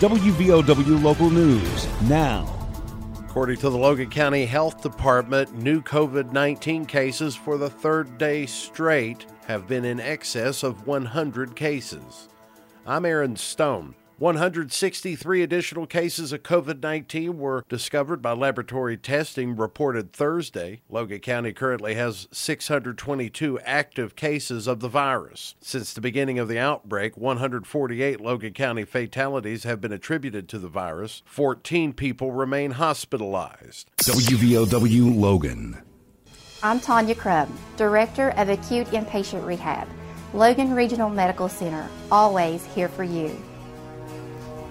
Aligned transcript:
WVOW 0.00 1.02
Local 1.02 1.28
News 1.28 1.86
now. 2.08 2.48
According 3.18 3.58
to 3.58 3.68
the 3.68 3.76
Logan 3.76 4.08
County 4.08 4.46
Health 4.46 4.82
Department, 4.82 5.54
new 5.58 5.82
COVID 5.82 6.32
19 6.32 6.86
cases 6.86 7.36
for 7.36 7.58
the 7.58 7.68
third 7.68 8.16
day 8.16 8.46
straight 8.46 9.26
have 9.46 9.68
been 9.68 9.84
in 9.84 10.00
excess 10.00 10.62
of 10.62 10.86
100 10.86 11.54
cases. 11.54 12.30
I'm 12.86 13.04
Aaron 13.04 13.36
Stone. 13.36 13.94
163 14.20 15.42
additional 15.42 15.86
cases 15.86 16.30
of 16.30 16.42
COVID 16.42 16.82
19 16.82 17.38
were 17.38 17.64
discovered 17.70 18.20
by 18.20 18.32
laboratory 18.32 18.98
testing 18.98 19.56
reported 19.56 20.12
Thursday. 20.12 20.82
Logan 20.90 21.20
County 21.20 21.54
currently 21.54 21.94
has 21.94 22.28
622 22.30 23.58
active 23.60 24.16
cases 24.16 24.66
of 24.66 24.80
the 24.80 24.90
virus. 24.90 25.54
Since 25.62 25.94
the 25.94 26.02
beginning 26.02 26.38
of 26.38 26.48
the 26.48 26.58
outbreak, 26.58 27.16
148 27.16 28.20
Logan 28.20 28.52
County 28.52 28.84
fatalities 28.84 29.64
have 29.64 29.80
been 29.80 29.90
attributed 29.90 30.50
to 30.50 30.58
the 30.58 30.68
virus. 30.68 31.22
14 31.24 31.94
people 31.94 32.30
remain 32.32 32.72
hospitalized. 32.72 33.88
WVOW 34.00 35.18
Logan. 35.18 35.80
I'm 36.62 36.78
Tanya 36.78 37.14
Crubb, 37.14 37.48
Director 37.78 38.32
of 38.32 38.50
Acute 38.50 38.88
Inpatient 38.88 39.46
Rehab, 39.46 39.88
Logan 40.34 40.74
Regional 40.74 41.08
Medical 41.08 41.48
Center, 41.48 41.88
always 42.12 42.66
here 42.66 42.88
for 42.88 43.02
you. 43.02 43.34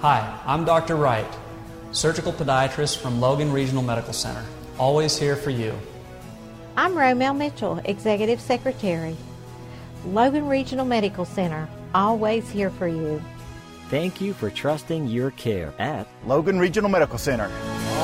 Hi, 0.01 0.39
I'm 0.45 0.63
Dr. 0.63 0.95
Wright, 0.95 1.27
surgical 1.91 2.31
podiatrist 2.31 2.99
from 2.99 3.19
Logan 3.19 3.51
Regional 3.51 3.83
Medical 3.83 4.13
Center. 4.13 4.45
Always 4.77 5.17
here 5.17 5.35
for 5.35 5.49
you. 5.49 5.73
I'm 6.77 6.93
Romel 6.93 7.35
Mitchell, 7.35 7.81
Executive 7.83 8.39
Secretary. 8.39 9.17
Logan 10.05 10.47
Regional 10.47 10.85
Medical 10.85 11.25
Center, 11.25 11.67
always 11.93 12.49
here 12.49 12.69
for 12.69 12.87
you. 12.87 13.21
Thank 13.89 14.21
you 14.21 14.31
for 14.31 14.49
trusting 14.49 15.07
your 15.07 15.31
care 15.31 15.73
at 15.79 16.07
Logan 16.25 16.59
Regional 16.59 16.89
Medical 16.89 17.17
Center. 17.17 17.51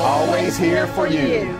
Always 0.00 0.58
here 0.58 0.86
for 0.88 1.06
you. 1.06 1.58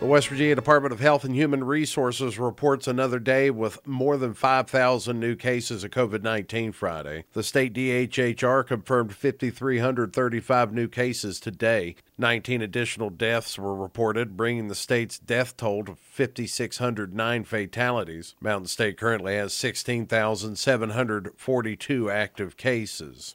The 0.00 0.06
West 0.06 0.28
Virginia 0.28 0.54
Department 0.54 0.92
of 0.92 1.00
Health 1.00 1.24
and 1.24 1.34
Human 1.34 1.64
Resources 1.64 2.38
reports 2.38 2.86
another 2.86 3.18
day 3.18 3.50
with 3.50 3.84
more 3.84 4.16
than 4.16 4.32
5,000 4.32 5.18
new 5.18 5.34
cases 5.34 5.82
of 5.82 5.90
COVID 5.90 6.22
19 6.22 6.70
Friday. 6.70 7.24
The 7.32 7.42
state 7.42 7.74
DHHR 7.74 8.64
confirmed 8.64 9.12
5,335 9.12 10.72
new 10.72 10.86
cases 10.86 11.40
today. 11.40 11.96
19 12.16 12.62
additional 12.62 13.10
deaths 13.10 13.58
were 13.58 13.74
reported, 13.74 14.36
bringing 14.36 14.68
the 14.68 14.76
state's 14.76 15.18
death 15.18 15.56
toll 15.56 15.82
to 15.82 15.96
5,609 15.96 17.42
fatalities. 17.42 18.36
Mountain 18.40 18.68
State 18.68 18.98
currently 18.98 19.34
has 19.34 19.52
16,742 19.52 22.08
active 22.08 22.56
cases. 22.56 23.34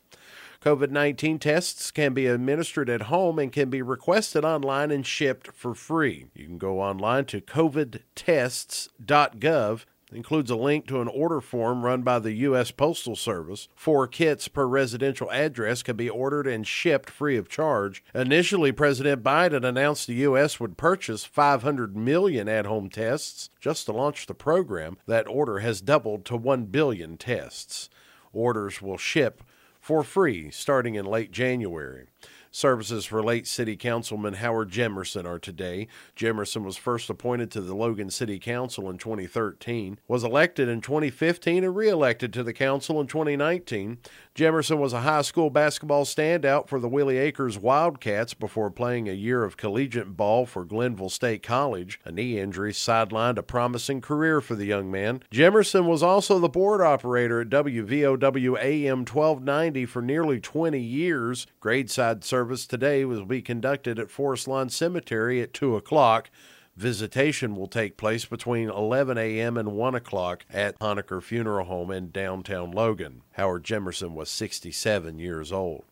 COVID 0.63 0.91
19 0.91 1.39
tests 1.39 1.91
can 1.91 2.13
be 2.13 2.25
administered 2.25 2.89
at 2.89 3.01
home 3.03 3.37
and 3.37 3.51
can 3.51 3.69
be 3.69 3.81
requested 3.81 4.45
online 4.45 4.91
and 4.91 5.05
shipped 5.05 5.51
for 5.51 5.75
free. 5.75 6.27
You 6.33 6.45
can 6.45 6.57
go 6.57 6.79
online 6.79 7.25
to 7.25 7.41
covidtests.gov. 7.41 9.85
Includes 10.13 10.49
a 10.49 10.55
link 10.55 10.87
to 10.87 11.01
an 11.01 11.09
order 11.09 11.41
form 11.41 11.83
run 11.83 12.03
by 12.03 12.19
the 12.19 12.31
U.S. 12.31 12.71
Postal 12.71 13.17
Service. 13.17 13.67
Four 13.75 14.07
kits 14.07 14.47
per 14.47 14.65
residential 14.65 15.29
address 15.31 15.83
can 15.83 15.97
be 15.97 16.09
ordered 16.09 16.47
and 16.47 16.65
shipped 16.65 17.09
free 17.09 17.35
of 17.35 17.49
charge. 17.49 18.01
Initially, 18.15 18.71
President 18.71 19.21
Biden 19.21 19.65
announced 19.65 20.07
the 20.07 20.13
U.S. 20.13 20.61
would 20.61 20.77
purchase 20.77 21.25
500 21.25 21.97
million 21.97 22.47
at 22.47 22.67
home 22.67 22.89
tests 22.89 23.49
just 23.59 23.87
to 23.87 23.91
launch 23.91 24.27
the 24.27 24.33
program. 24.33 24.95
That 25.07 25.27
order 25.27 25.59
has 25.59 25.81
doubled 25.81 26.23
to 26.25 26.37
1 26.37 26.67
billion 26.67 27.17
tests. 27.17 27.89
Orders 28.31 28.81
will 28.81 28.97
ship 28.97 29.43
for 29.83 30.01
free 30.01 30.49
starting 30.49 30.95
in 30.95 31.05
late 31.05 31.29
January. 31.29 32.05
Services 32.51 33.03
for 33.03 33.21
late 33.21 33.45
City 33.45 33.75
Councilman 33.75 34.35
Howard 34.35 34.71
Jemerson 34.71 35.25
are 35.25 35.39
today. 35.39 35.89
Jemerson 36.15 36.63
was 36.63 36.77
first 36.77 37.09
appointed 37.09 37.51
to 37.51 37.59
the 37.59 37.75
Logan 37.75 38.09
City 38.09 38.39
Council 38.39 38.89
in 38.89 38.97
2013, 38.97 39.99
was 40.07 40.23
elected 40.23 40.69
in 40.69 40.79
2015, 40.79 41.65
and 41.65 41.75
reelected 41.75 42.31
to 42.31 42.43
the 42.43 42.53
council 42.53 43.01
in 43.01 43.07
2019. 43.07 43.97
Jemerson 44.35 44.77
was 44.77 44.93
a 44.93 45.01
high 45.01 45.21
school 45.21 45.49
basketball 45.49 46.05
standout 46.05 46.67
for 46.67 46.79
the 46.79 46.87
Willie 46.87 47.17
Acres 47.17 47.59
Wildcats 47.59 48.33
before 48.33 48.71
playing 48.71 49.09
a 49.09 49.13
year 49.13 49.43
of 49.43 49.57
collegiate 49.57 50.17
ball 50.17 50.45
for 50.45 50.65
Glenville 50.65 51.09
State 51.09 51.43
College. 51.43 51.99
A 52.05 52.11
knee 52.11 52.39
injury 52.39 52.71
sidelined 52.71 53.37
a 53.37 53.43
promising 53.43 54.01
career 54.01 54.41
for 54.41 54.55
the 54.55 54.65
young 54.65 54.89
man. 54.89 55.21
Jemerson 55.31 55.85
was 55.85 56.01
also 56.01 56.39
the 56.39 56.49
board 56.49 56.81
operator 56.81 57.41
at 57.41 57.49
WVOW 57.49 58.57
AM 58.59 58.99
1290 58.99 59.85
for 59.85 60.01
nearly 60.01 60.39
20 60.39 60.79
years. 60.79 61.45
Gradeside 61.61 62.23
service 62.23 62.43
service 62.43 62.67
today 62.67 63.05
will 63.05 63.25
be 63.25 63.41
conducted 63.41 63.97
at 63.97 64.11
Forest 64.11 64.49
Lawn 64.49 64.69
Cemetery 64.69 65.41
at 65.41 65.53
2 65.53 65.75
o'clock. 65.77 66.29
Visitation 66.75 67.55
will 67.55 67.67
take 67.67 67.97
place 67.97 68.25
between 68.25 68.69
11 68.69 69.17
a.m. 69.17 69.57
and 69.57 69.73
1 69.73 69.93
o'clock 69.95 70.43
at 70.51 70.77
Honaker 70.79 71.21
Funeral 71.21 71.65
Home 71.65 71.91
in 71.91 72.09
downtown 72.09 72.71
Logan. 72.71 73.21
Howard 73.33 73.63
Jemerson 73.63 74.13
was 74.15 74.29
67 74.31 75.19
years 75.19 75.51
old. 75.51 75.83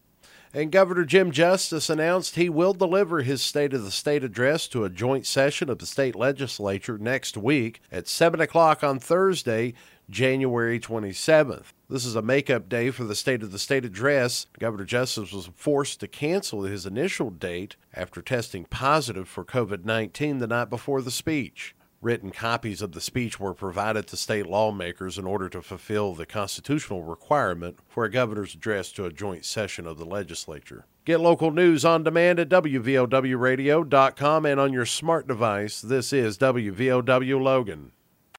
And 0.53 0.71
Governor 0.71 1.05
Jim 1.05 1.31
Justice 1.31 1.89
announced 1.89 2.35
he 2.35 2.49
will 2.49 2.73
deliver 2.73 3.21
his 3.21 3.41
State 3.41 3.73
of 3.73 3.85
the 3.85 3.91
State 3.91 4.23
address 4.23 4.67
to 4.69 4.83
a 4.83 4.89
joint 4.89 5.25
session 5.25 5.69
of 5.69 5.77
the 5.77 5.85
state 5.85 6.15
legislature 6.15 6.97
next 6.97 7.37
week 7.37 7.81
at 7.89 8.07
7 8.07 8.41
o'clock 8.41 8.83
on 8.83 8.99
Thursday, 8.99 9.73
January 10.11 10.77
27th. 10.79 11.73
This 11.89 12.05
is 12.05 12.15
a 12.15 12.21
makeup 12.21 12.67
day 12.67 12.91
for 12.91 13.05
the 13.05 13.15
State 13.15 13.41
of 13.41 13.51
the 13.51 13.57
State 13.57 13.85
address. 13.85 14.45
Governor 14.59 14.83
Justice 14.83 15.31
was 15.31 15.49
forced 15.55 16.01
to 16.01 16.07
cancel 16.07 16.63
his 16.63 16.85
initial 16.85 17.29
date 17.29 17.77
after 17.93 18.21
testing 18.21 18.65
positive 18.65 19.27
for 19.27 19.45
COVID 19.45 19.85
19 19.85 20.39
the 20.39 20.47
night 20.47 20.69
before 20.69 21.01
the 21.01 21.11
speech. 21.11 21.73
Written 22.01 22.31
copies 22.31 22.81
of 22.81 22.91
the 22.91 22.99
speech 22.99 23.39
were 23.39 23.53
provided 23.53 24.07
to 24.07 24.17
state 24.17 24.47
lawmakers 24.47 25.17
in 25.17 25.25
order 25.25 25.47
to 25.49 25.61
fulfill 25.61 26.13
the 26.13 26.25
constitutional 26.25 27.03
requirement 27.03 27.77
for 27.87 28.03
a 28.03 28.11
governor's 28.11 28.55
address 28.55 28.91
to 28.93 29.05
a 29.05 29.13
joint 29.13 29.45
session 29.45 29.87
of 29.87 29.97
the 29.97 30.05
legislature. 30.05 30.85
Get 31.05 31.19
local 31.19 31.51
news 31.51 31.85
on 31.85 32.03
demand 32.03 32.39
at 32.39 32.49
WVOWradio.com 32.49 34.45
and 34.45 34.59
on 34.59 34.73
your 34.73 34.85
smart 34.85 35.27
device. 35.27 35.79
This 35.79 36.11
is 36.11 36.37
WVOW 36.37 37.41
Logan. 37.41 37.91